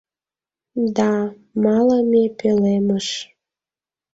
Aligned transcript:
Да— 0.97 1.11
малыме 1.63 2.23
пӧлемыш... 2.37 3.07